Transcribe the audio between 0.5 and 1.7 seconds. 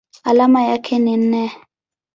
yake ni Ne.